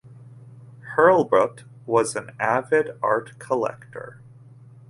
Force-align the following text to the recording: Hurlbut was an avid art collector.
Hurlbut 0.95 1.63
was 1.85 2.15
an 2.15 2.31
avid 2.39 2.97
art 3.03 3.37
collector. 3.37 4.19